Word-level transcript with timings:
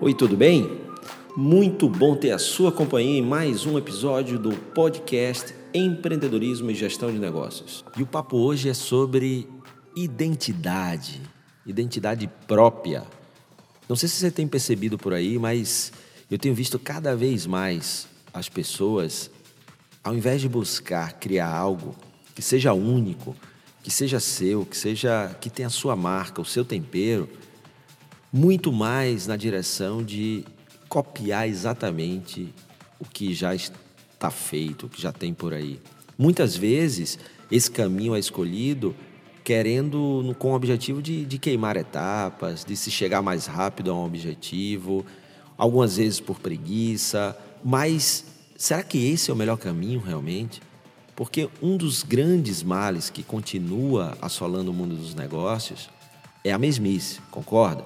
Oi, 0.00 0.12
tudo 0.12 0.36
bem? 0.36 0.80
Muito 1.36 1.88
bom 1.88 2.16
ter 2.16 2.32
a 2.32 2.38
sua 2.38 2.72
companhia 2.72 3.20
em 3.20 3.22
mais 3.22 3.64
um 3.64 3.78
episódio 3.78 4.40
do 4.40 4.50
podcast 4.50 5.54
Empreendedorismo 5.72 6.68
e 6.68 6.74
Gestão 6.74 7.12
de 7.12 7.18
Negócios. 7.18 7.84
E 7.96 8.02
o 8.02 8.06
papo 8.06 8.36
hoje 8.36 8.68
é 8.68 8.74
sobre 8.74 9.48
identidade, 9.94 11.22
identidade 11.64 12.28
própria. 12.48 13.04
Não 13.88 13.94
sei 13.94 14.08
se 14.08 14.16
você 14.16 14.32
tem 14.32 14.48
percebido 14.48 14.98
por 14.98 15.14
aí, 15.14 15.38
mas 15.38 15.92
eu 16.28 16.38
tenho 16.38 16.56
visto 16.56 16.76
cada 16.76 17.14
vez 17.14 17.46
mais 17.46 18.08
as 18.32 18.48
pessoas, 18.48 19.30
ao 20.02 20.14
invés 20.14 20.40
de 20.40 20.48
buscar 20.48 21.12
criar 21.20 21.54
algo 21.54 21.94
que 22.34 22.42
seja 22.42 22.72
único, 22.74 23.34
que 23.80 23.92
seja 23.92 24.18
seu, 24.18 24.66
que 24.66 24.76
seja 24.76 25.34
que 25.40 25.48
tenha 25.48 25.68
a 25.68 25.70
sua 25.70 25.94
marca, 25.94 26.42
o 26.42 26.44
seu 26.44 26.64
tempero, 26.64 27.28
muito 28.34 28.72
mais 28.72 29.28
na 29.28 29.36
direção 29.36 30.02
de 30.02 30.44
copiar 30.88 31.48
exatamente 31.48 32.52
o 32.98 33.04
que 33.04 33.32
já 33.32 33.54
está 33.54 34.28
feito, 34.28 34.86
o 34.86 34.88
que 34.88 35.00
já 35.00 35.12
tem 35.12 35.32
por 35.32 35.54
aí. 35.54 35.80
Muitas 36.18 36.56
vezes 36.56 37.16
esse 37.48 37.70
caminho 37.70 38.12
é 38.12 38.18
escolhido 38.18 38.92
querendo 39.44 40.34
com 40.36 40.50
o 40.50 40.54
objetivo 40.56 41.00
de, 41.00 41.24
de 41.24 41.38
queimar 41.38 41.76
etapas, 41.76 42.64
de 42.64 42.74
se 42.74 42.90
chegar 42.90 43.22
mais 43.22 43.46
rápido 43.46 43.92
a 43.92 43.94
um 43.94 44.04
objetivo, 44.04 45.06
algumas 45.56 45.96
vezes 45.96 46.18
por 46.18 46.40
preguiça, 46.40 47.38
mas 47.62 48.24
será 48.56 48.82
que 48.82 48.98
esse 49.12 49.30
é 49.30 49.34
o 49.34 49.36
melhor 49.36 49.58
caminho 49.58 50.00
realmente? 50.00 50.60
Porque 51.14 51.48
um 51.62 51.76
dos 51.76 52.02
grandes 52.02 52.64
males 52.64 53.10
que 53.10 53.22
continua 53.22 54.18
assolando 54.20 54.72
o 54.72 54.74
mundo 54.74 54.96
dos 54.96 55.14
negócios 55.14 55.88
é 56.42 56.50
a 56.50 56.58
mesmice, 56.58 57.20
concorda? 57.30 57.84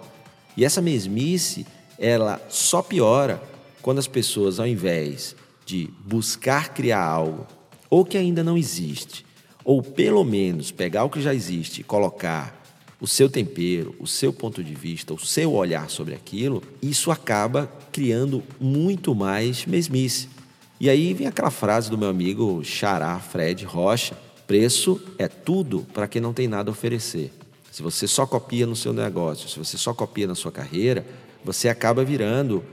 E 0.59 0.65
essa 0.65 0.83
mesmice, 0.83 1.65
ela 1.97 2.45
só 2.49 2.83
piora 2.83 3.41
quando 3.81 4.01
as 4.01 4.09
pessoas, 4.09 4.59
ao 4.59 4.67
invés 4.67 5.37
de 5.65 5.89
buscar 6.05 6.75
criar 6.75 7.01
algo, 7.01 7.47
ou 7.89 8.05
que 8.05 8.19
ainda 8.19 8.43
não 8.43 8.59
existe, 8.59 9.25
ou 9.65 9.81
pelo 9.81 10.25
menos 10.25 10.73
pegar 10.73 11.05
o 11.05 11.11
que 11.11 11.23
já 11.23 11.33
existe 11.33 11.81
e 11.81 11.85
colocar 11.85 12.61
o 13.01 13.07
seu 13.07 13.31
tempero, 13.31 13.95
o 14.01 14.07
seu 14.09 14.33
ponto 14.33 14.65
de 14.65 14.75
vista, 14.75 15.15
o 15.15 15.19
seu 15.25 15.55
olhar 15.55 15.89
sobre 15.89 16.13
aquilo, 16.13 16.61
isso 16.83 17.13
acaba 17.13 17.71
criando 17.93 18.43
muito 18.59 19.15
mais 19.15 19.65
mesmice. 19.65 20.29
E 20.81 20.91
aí 20.91 21.15
vem 21.15 21.29
aquela 21.29 21.53
frase 21.53 21.89
do 21.89 21.97
meu 21.97 22.09
amigo 22.09 22.65
Xará 22.65 23.21
Fred 23.21 23.65
Rocha: 23.65 24.19
preço 24.45 25.01
é 25.19 25.29
tudo 25.29 25.87
para 25.95 26.09
quem 26.09 26.21
não 26.21 26.33
tem 26.33 26.49
nada 26.49 26.69
a 26.69 26.73
oferecer. 26.73 27.38
Se 27.79 27.83
você 27.85 28.09
só 28.09 28.27
copia 28.27 28.67
no 28.67 28.75
seu 28.75 28.93
negócio, 28.93 29.49
se 29.49 29.57
você 29.57 29.79
só 29.79 29.95
copia 29.95 30.27
na 30.27 30.35
sua 30.35 30.51
carreira, 30.51 31.07
você 31.45 31.69
acaba 31.69 32.03
virando 32.03 32.65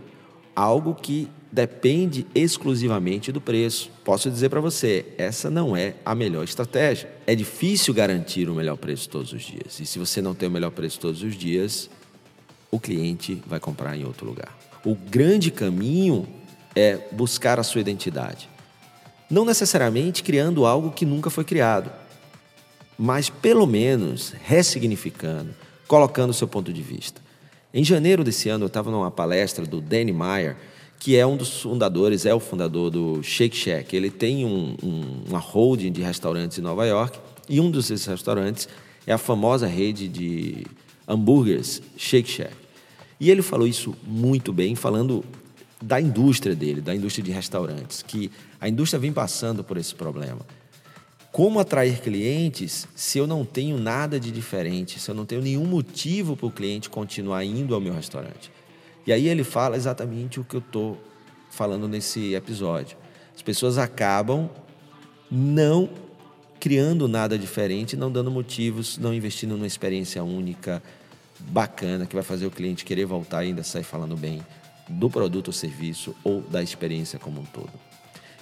algo 0.55 0.95
que 0.95 1.29
depende 1.51 2.25
exclusivamente 2.33 3.31
do 3.31 3.39
preço. 3.39 3.91
Posso 4.03 4.31
dizer 4.31 4.49
para 4.49 4.59
você, 4.59 5.05
essa 5.15 5.47
não 5.47 5.77
é 5.77 5.93
a 6.03 6.15
melhor 6.15 6.43
estratégia. 6.43 7.07
É 7.27 7.35
difícil 7.35 7.93
garantir 7.93 8.49
o 8.49 8.55
melhor 8.55 8.77
preço 8.77 9.07
todos 9.07 9.31
os 9.31 9.43
dias. 9.43 9.79
E 9.79 9.85
se 9.85 9.99
você 9.99 10.23
não 10.23 10.33
tem 10.33 10.49
o 10.49 10.51
melhor 10.51 10.71
preço 10.71 10.99
todos 10.99 11.21
os 11.21 11.35
dias, 11.35 11.87
o 12.71 12.79
cliente 12.79 13.39
vai 13.45 13.59
comprar 13.59 13.95
em 13.95 14.05
outro 14.05 14.25
lugar. 14.25 14.57
O 14.83 14.95
grande 14.95 15.51
caminho 15.51 16.27
é 16.75 16.97
buscar 17.11 17.59
a 17.59 17.63
sua 17.63 17.79
identidade. 17.79 18.49
Não 19.29 19.45
necessariamente 19.45 20.23
criando 20.23 20.65
algo 20.65 20.89
que 20.89 21.05
nunca 21.05 21.29
foi 21.29 21.43
criado 21.43 21.91
mas 22.97 23.29
pelo 23.29 23.65
menos 23.65 24.33
ressignificando, 24.43 25.53
colocando 25.87 26.29
o 26.29 26.33
seu 26.33 26.47
ponto 26.47 26.71
de 26.71 26.81
vista. 26.81 27.21
Em 27.73 27.83
janeiro 27.83 28.23
desse 28.23 28.47
ano, 28.49 28.63
eu 28.63 28.67
estava 28.67 28.89
numa 28.89 29.11
palestra 29.11 29.65
do 29.65 29.81
Danny 29.81 30.13
Meyer, 30.13 30.55
que 30.97 31.17
é 31.17 31.25
um 31.25 31.35
dos 31.35 31.61
fundadores, 31.61 32.25
é 32.25 32.33
o 32.33 32.39
fundador 32.39 32.89
do 32.89 33.21
Shake 33.21 33.55
Shack. 33.55 33.95
Ele 33.95 34.09
tem 34.09 34.45
um, 34.45 34.75
um, 34.81 35.23
uma 35.27 35.39
holding 35.39 35.91
de 35.91 36.01
restaurantes 36.01 36.57
em 36.57 36.61
Nova 36.61 36.85
York 36.85 37.19
e 37.49 37.59
um 37.59 37.69
desses 37.69 38.05
restaurantes 38.05 38.67
é 39.05 39.13
a 39.13 39.17
famosa 39.17 39.67
rede 39.67 40.07
de 40.07 40.65
hambúrgueres 41.07 41.81
Shake 41.97 42.29
Shack. 42.29 42.53
E 43.19 43.29
ele 43.29 43.41
falou 43.41 43.67
isso 43.67 43.95
muito 44.03 44.51
bem, 44.51 44.75
falando 44.75 45.23
da 45.81 46.01
indústria 46.01 46.55
dele, 46.55 46.81
da 46.81 46.95
indústria 46.95 47.23
de 47.23 47.31
restaurantes, 47.31 48.01
que 48.01 48.31
a 48.59 48.67
indústria 48.67 48.99
vem 48.99 49.13
passando 49.13 49.63
por 49.63 49.77
esse 49.77 49.93
problema. 49.93 50.39
Como 51.35 51.59
atrair 51.59 51.99
clientes 51.99 52.87
se 52.95 53.17
eu 53.17 53.27
não 53.27 53.43
tenho 53.43 53.77
nada 53.77 54.17
de 54.17 54.31
diferente, 54.31 55.01
se 55.01 55.11
eu 55.11 55.13
não 55.13 55.25
tenho 55.25 55.41
nenhum 55.41 55.65
motivo 55.65 56.33
para 56.37 56.45
o 56.45 56.49
cliente 56.49 56.89
continuar 56.89 57.43
indo 57.43 57.75
ao 57.75 57.81
meu 57.81 57.93
restaurante? 57.93 58.49
E 59.05 59.11
aí 59.11 59.27
ele 59.27 59.43
fala 59.43 59.75
exatamente 59.75 60.39
o 60.39 60.45
que 60.45 60.55
eu 60.55 60.61
estou 60.61 60.97
falando 61.51 61.89
nesse 61.89 62.33
episódio. 62.33 62.95
As 63.35 63.41
pessoas 63.41 63.77
acabam 63.77 64.49
não 65.29 65.89
criando 66.57 67.05
nada 67.05 67.37
diferente, 67.37 67.97
não 67.97 68.09
dando 68.09 68.31
motivos, 68.31 68.97
não 68.97 69.13
investindo 69.13 69.57
numa 69.57 69.67
experiência 69.67 70.23
única, 70.23 70.81
bacana, 71.37 72.05
que 72.05 72.15
vai 72.15 72.23
fazer 72.23 72.45
o 72.45 72.49
cliente 72.49 72.85
querer 72.85 73.03
voltar 73.03 73.43
e 73.43 73.49
ainda 73.49 73.61
sair 73.61 73.83
falando 73.83 74.15
bem 74.15 74.41
do 74.87 75.09
produto 75.09 75.47
ou 75.47 75.53
serviço 75.53 76.15
ou 76.23 76.39
da 76.39 76.63
experiência 76.63 77.19
como 77.19 77.41
um 77.41 77.45
todo. 77.45 77.73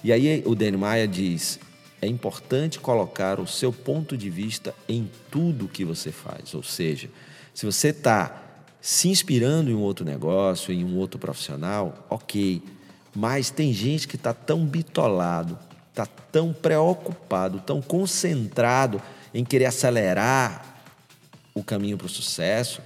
E 0.04 0.12
aí 0.12 0.44
o 0.46 0.54
Danny 0.54 0.76
Maia 0.76 1.08
diz: 1.08 1.58
é 2.04 2.08
importante 2.08 2.78
colocar 2.78 3.40
o 3.40 3.46
seu 3.46 3.72
ponto 3.72 4.16
de 4.16 4.28
vista 4.30 4.74
em 4.88 5.10
tudo 5.30 5.68
que 5.68 5.84
você 5.84 6.12
faz. 6.12 6.54
Ou 6.54 6.62
seja, 6.62 7.08
se 7.52 7.64
você 7.64 7.88
está 7.88 8.42
se 8.80 9.08
inspirando 9.08 9.70
em 9.70 9.74
um 9.74 9.80
outro 9.80 10.04
negócio, 10.04 10.72
em 10.72 10.84
um 10.84 10.96
outro 10.98 11.18
profissional, 11.18 12.06
ok. 12.10 12.62
Mas 13.14 13.50
tem 13.50 13.72
gente 13.72 14.06
que 14.06 14.16
está 14.16 14.34
tão 14.34 14.66
bitolado, 14.66 15.58
está 15.90 16.04
tão 16.04 16.52
preocupado, 16.52 17.60
tão 17.60 17.80
concentrado 17.80 19.00
em 19.32 19.44
querer 19.44 19.66
acelerar 19.66 20.82
o 21.54 21.64
caminho 21.64 21.96
para 21.96 22.06
o 22.06 22.10
sucesso, 22.10 22.82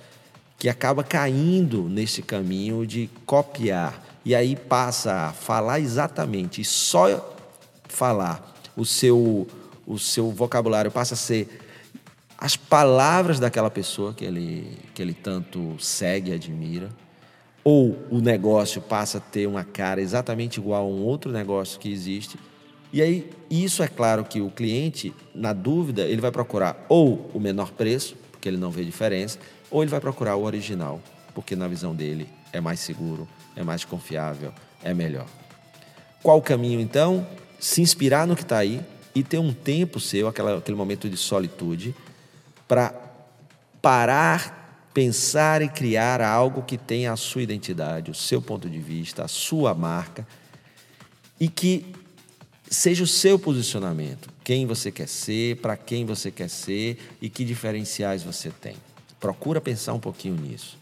que 0.59 0.69
acaba 0.69 1.03
caindo 1.03 1.89
nesse 1.89 2.23
caminho 2.23 2.87
de 2.87 3.11
copiar. 3.25 4.05
E 4.25 4.35
aí 4.35 4.55
passa 4.55 5.29
a 5.29 5.33
falar 5.33 5.81
exatamente, 5.81 6.61
e 6.61 6.65
só 6.65 7.35
falar 7.89 8.58
o 8.79 8.85
seu, 8.85 9.47
o 9.85 9.99
seu 9.99 10.31
vocabulário 10.31 10.91
passa 10.91 11.15
a 11.15 11.17
ser 11.17 11.49
as 12.39 12.57
palavras 12.57 13.41
daquela 13.41 13.69
pessoa 13.69 14.15
que 14.15 14.25
ele, 14.25 14.79
que 14.95 15.03
ele 15.03 15.13
tanto 15.13 15.75
segue 15.81 16.31
e 16.31 16.35
admira, 16.35 16.89
ou 17.65 17.99
o 18.09 18.21
negócio 18.21 18.81
passa 18.81 19.19
a 19.19 19.21
ter 19.21 19.49
uma 19.49 19.65
cara 19.65 20.01
exatamente 20.01 20.61
igual 20.61 20.85
a 20.85 20.89
um 20.89 21.03
outro 21.03 21.33
negócio 21.33 21.81
que 21.81 21.93
existe. 21.93 22.39
E 22.93 23.03
aí, 23.03 23.29
isso 23.51 23.83
é 23.83 23.89
claro 23.89 24.25
que 24.25 24.41
o 24.41 24.49
cliente, 24.49 25.13
na 25.35 25.53
dúvida, 25.53 26.03
ele 26.03 26.21
vai 26.21 26.31
procurar 26.31 26.87
ou 26.89 27.29
o 27.35 27.41
menor 27.41 27.73
preço, 27.73 28.17
porque 28.31 28.49
ele 28.49 28.57
não 28.57 28.71
vê 28.71 28.85
diferença, 28.85 29.41
ou 29.71 29.83
ele 29.83 29.91
vai 29.91 30.01
procurar 30.01 30.37
o 30.37 30.45
original, 30.45 31.03
porque 31.35 31.57
na 31.57 31.67
visão 31.67 31.95
dele 31.95 32.29
é 32.53 32.61
mais 32.61 32.79
seguro, 32.79 33.29
é 33.57 33.65
mais 33.65 33.85
confiável, 33.85 34.53
é 34.83 34.95
melhor. 34.95 35.27
Qual 36.23 36.39
o 36.39 36.43
caminho 36.43 36.81
então? 36.81 37.27
Se 37.59 37.81
inspirar 37.81 38.27
no 38.27 38.37
que 38.37 38.43
está 38.43 38.59
aí 38.59 38.81
e 39.15 39.23
ter 39.23 39.39
um 39.39 39.53
tempo 39.53 39.99
seu, 39.99 40.29
aquela, 40.29 40.59
aquele 40.59 40.77
momento 40.77 41.09
de 41.09 41.17
solitude, 41.17 41.95
para 42.67 42.95
parar, 43.81 44.91
pensar 44.93 45.63
e 45.63 45.69
criar 45.69 46.21
algo 46.21 46.63
que 46.63 46.77
tenha 46.77 47.13
a 47.13 47.17
sua 47.17 47.43
identidade, 47.43 48.11
o 48.11 48.15
seu 48.15 48.41
ponto 48.41 48.69
de 48.69 48.79
vista, 48.79 49.25
a 49.25 49.29
sua 49.29 49.75
marca 49.75 50.27
e 51.41 51.49
que 51.49 51.87
seja 52.71 53.03
o 53.03 53.07
seu 53.07 53.39
posicionamento, 53.39 54.29
quem 54.45 54.67
você 54.67 54.91
quer 54.91 55.09
ser, 55.09 55.57
para 55.57 55.77
quem 55.77 56.05
você 56.05 56.31
quer 56.31 56.49
ser 56.49 56.99
e 57.21 57.31
que 57.31 57.45
diferenciais 57.45 58.23
você 58.23 58.51
tem. 58.51 58.77
Procura 59.19 59.61
pensar 59.61 59.95
um 59.95 60.01
pouquinho 60.01 60.35
nisso. 60.35 60.79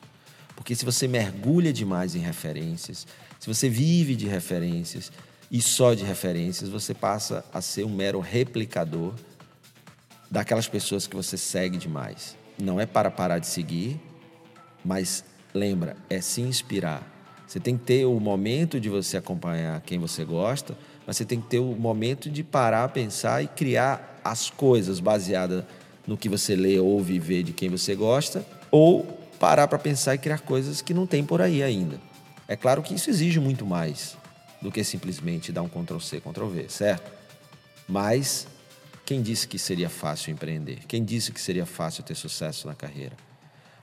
Porque 0.54 0.74
se 0.74 0.84
você 0.84 1.06
mergulha 1.06 1.72
demais 1.72 2.14
em 2.14 2.20
referências, 2.20 3.06
se 3.38 3.46
você 3.46 3.68
vive 3.68 4.16
de 4.16 4.26
referências, 4.26 5.12
e 5.50 5.60
só 5.62 5.94
de 5.94 6.04
referências, 6.04 6.68
você 6.68 6.92
passa 6.92 7.44
a 7.52 7.60
ser 7.60 7.84
um 7.84 7.94
mero 7.94 8.20
replicador 8.20 9.14
daquelas 10.30 10.66
pessoas 10.66 11.06
que 11.06 11.14
você 11.14 11.36
segue 11.36 11.78
demais. 11.78 12.36
Não 12.58 12.80
é 12.80 12.86
para 12.86 13.10
parar 13.10 13.38
de 13.38 13.46
seguir, 13.46 14.00
mas 14.84 15.24
lembra, 15.54 15.96
é 16.10 16.20
se 16.20 16.40
inspirar. 16.40 17.12
Você 17.46 17.60
tem 17.60 17.76
que 17.76 17.84
ter 17.84 18.04
o 18.04 18.18
momento 18.18 18.80
de 18.80 18.88
você 18.88 19.16
acompanhar 19.16 19.80
quem 19.82 20.00
você 20.00 20.24
gosta, 20.24 20.76
mas 21.06 21.16
você 21.16 21.24
tem 21.24 21.40
que 21.40 21.46
ter 21.46 21.60
o 21.60 21.76
momento 21.76 22.28
de 22.28 22.42
parar, 22.42 22.88
pensar 22.88 23.42
e 23.42 23.46
criar 23.46 24.20
as 24.24 24.50
coisas 24.50 24.98
baseadas 24.98 25.64
no 26.06 26.16
que 26.16 26.28
você 26.28 26.56
lê, 26.56 26.78
ouve 26.80 27.14
e 27.14 27.18
vê 27.20 27.44
de 27.44 27.52
quem 27.52 27.68
você 27.68 27.94
gosta, 27.94 28.44
ou 28.70 29.04
parar 29.38 29.68
para 29.68 29.78
pensar 29.78 30.16
e 30.16 30.18
criar 30.18 30.40
coisas 30.40 30.82
que 30.82 30.92
não 30.92 31.06
tem 31.06 31.24
por 31.24 31.40
aí 31.40 31.62
ainda. 31.62 32.00
É 32.48 32.56
claro 32.56 32.82
que 32.82 32.94
isso 32.94 33.10
exige 33.10 33.38
muito 33.38 33.64
mais 33.64 34.16
do 34.60 34.70
que 34.70 34.82
simplesmente 34.82 35.52
dar 35.52 35.62
um 35.62 35.68
Ctrl 35.68 35.98
C, 35.98 36.20
Ctrl 36.20 36.46
V, 36.46 36.68
certo? 36.68 37.10
Mas 37.88 38.46
quem 39.04 39.22
disse 39.22 39.46
que 39.46 39.58
seria 39.58 39.88
fácil 39.88 40.32
empreender? 40.32 40.80
Quem 40.88 41.04
disse 41.04 41.30
que 41.32 41.40
seria 41.40 41.66
fácil 41.66 42.02
ter 42.02 42.14
sucesso 42.14 42.66
na 42.66 42.74
carreira? 42.74 43.16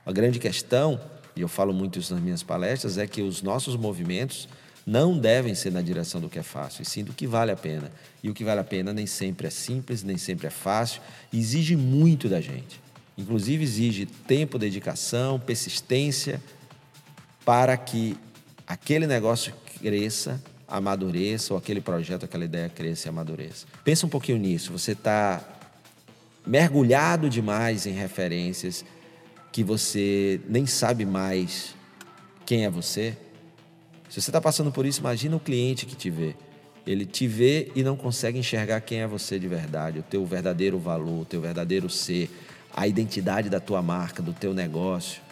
A 0.04 0.12
grande 0.12 0.38
questão 0.38 1.00
e 1.36 1.40
eu 1.40 1.48
falo 1.48 1.72
muito 1.72 1.98
isso 1.98 2.14
nas 2.14 2.22
minhas 2.22 2.42
palestras, 2.42 2.96
é 2.96 3.06
que 3.06 3.22
os 3.22 3.42
nossos 3.42 3.76
movimentos 3.76 4.48
não 4.86 5.18
devem 5.18 5.54
ser 5.54 5.72
na 5.72 5.80
direção 5.80 6.20
do 6.20 6.28
que 6.28 6.38
é 6.38 6.42
fácil, 6.42 6.82
e 6.82 6.84
sim 6.84 7.02
do 7.02 7.12
que 7.12 7.26
vale 7.26 7.50
a 7.50 7.56
pena. 7.56 7.90
E 8.22 8.30
o 8.30 8.34
que 8.34 8.44
vale 8.44 8.60
a 8.60 8.64
pena 8.64 8.92
nem 8.92 9.06
sempre 9.06 9.46
é 9.46 9.50
simples, 9.50 10.02
nem 10.02 10.18
sempre 10.18 10.46
é 10.46 10.50
fácil, 10.50 11.00
exige 11.32 11.74
muito 11.74 12.28
da 12.28 12.40
gente. 12.40 12.80
Inclusive 13.16 13.64
exige 13.64 14.06
tempo, 14.06 14.58
dedicação, 14.58 15.40
persistência 15.40 16.40
para 17.44 17.76
que 17.76 18.16
aquele 18.66 19.06
negócio 19.06 19.54
cresça, 19.80 20.42
amadureça, 20.76 21.54
ou 21.54 21.58
aquele 21.58 21.80
projeto, 21.80 22.24
aquela 22.24 22.44
ideia 22.44 22.68
cresça 22.68 23.06
e 23.06 23.10
amadureça. 23.10 23.66
Pensa 23.84 24.06
um 24.06 24.08
pouquinho 24.08 24.38
nisso. 24.38 24.72
Você 24.72 24.92
está 24.92 25.40
mergulhado 26.44 27.30
demais 27.30 27.86
em 27.86 27.92
referências 27.92 28.84
que 29.52 29.62
você 29.62 30.40
nem 30.48 30.66
sabe 30.66 31.06
mais 31.06 31.76
quem 32.44 32.64
é 32.64 32.70
você. 32.70 33.16
Se 34.08 34.20
você 34.20 34.30
está 34.30 34.40
passando 34.40 34.72
por 34.72 34.84
isso, 34.84 34.98
imagina 34.98 35.36
o 35.36 35.40
cliente 35.40 35.86
que 35.86 35.94
te 35.94 36.10
vê. 36.10 36.34
Ele 36.84 37.06
te 37.06 37.28
vê 37.28 37.70
e 37.76 37.84
não 37.84 37.96
consegue 37.96 38.36
enxergar 38.36 38.80
quem 38.80 39.00
é 39.00 39.06
você 39.06 39.38
de 39.38 39.46
verdade, 39.46 40.00
o 40.00 40.02
teu 40.02 40.26
verdadeiro 40.26 40.78
valor, 40.78 41.22
o 41.22 41.24
teu 41.24 41.40
verdadeiro 41.40 41.88
ser, 41.88 42.28
a 42.74 42.86
identidade 42.88 43.48
da 43.48 43.60
tua 43.60 43.80
marca, 43.80 44.20
do 44.20 44.32
teu 44.32 44.52
negócio, 44.52 45.22